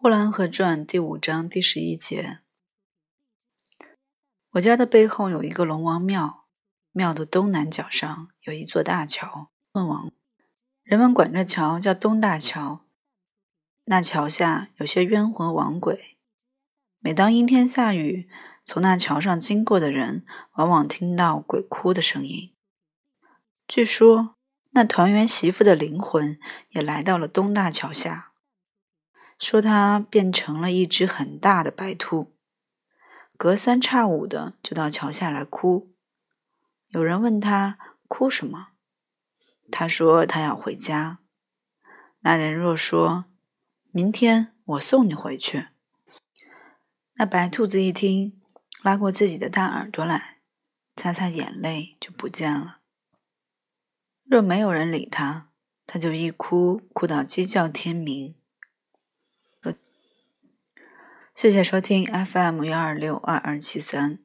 [0.00, 2.38] 呼兰河传第五章第十一节：
[4.52, 6.46] 我家的背后有一个龙王庙，
[6.92, 9.50] 庙的东南角上有一座大桥。
[9.72, 10.12] 问王，
[10.84, 12.84] 人们管这桥叫东大桥。
[13.86, 16.16] 那桥下有些冤魂亡鬼，
[17.00, 18.28] 每当阴天下雨，
[18.62, 22.52] 从那桥上经过的人，往往听到鬼哭的声音。
[23.66, 24.36] 据说，
[24.70, 26.38] 那团圆媳妇的灵魂
[26.68, 28.26] 也来到了东大桥下。
[29.38, 32.34] 说他变成了一只很大的白兔，
[33.36, 35.94] 隔三差五的就到桥下来哭。
[36.88, 37.78] 有人问他
[38.08, 38.70] 哭什么，
[39.70, 41.20] 他说他要回家。
[42.20, 43.26] 那人若说
[43.92, 45.68] 明天我送你回去，
[47.14, 48.40] 那白兔子一听，
[48.82, 50.38] 拉过自己的大耳朵来，
[50.96, 52.78] 擦擦眼泪就不见了。
[54.24, 55.50] 若没有人理他，
[55.86, 58.34] 他就一哭哭到鸡叫天明。
[61.40, 64.18] 谢谢收听 FM 幺二六二二七三。